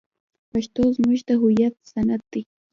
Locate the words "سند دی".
1.91-2.41